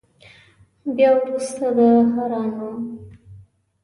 [0.95, 1.79] بیا وروسته د
[2.13, 2.75] حرا نوم.